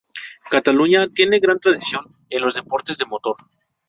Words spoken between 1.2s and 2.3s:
gran tradición